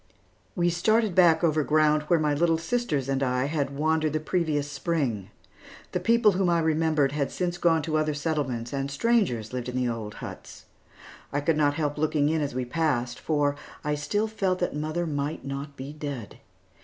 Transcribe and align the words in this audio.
We 0.55 0.71
started 0.71 1.13
back 1.13 1.43
over 1.43 1.63
ground 1.63 2.01
where 2.07 2.17
my 2.17 2.33
little 2.33 2.57
sisters 2.57 3.07
and 3.07 3.21
I 3.21 3.45
had 3.45 3.69
wandered 3.77 4.13
the 4.13 4.19
previous 4.19 4.67
Spring. 4.67 5.29
The 5.91 5.99
people 5.99 6.31
whom 6.31 6.49
I 6.49 6.57
remembered 6.57 7.11
had 7.11 7.29
since 7.29 7.59
gone 7.59 7.83
to 7.83 7.97
other 7.99 8.15
settlements, 8.15 8.73
and 8.73 8.89
strangers 8.89 9.53
lived 9.53 9.69
in 9.69 9.75
the 9.75 9.87
old 9.87 10.15
huts. 10.15 10.65
I 11.31 11.39
could 11.39 11.55
not 11.55 11.75
help 11.75 11.99
looking 11.99 12.29
in 12.29 12.41
as 12.41 12.55
we 12.55 12.65
passed, 12.65 13.19
for 13.19 13.55
I 13.83 13.93
still 13.93 14.27
felt 14.27 14.57
that 14.57 14.75
mother 14.75 15.05
might 15.05 15.45
not 15.45 15.75
be 15.77 15.93
dead. 15.93 16.39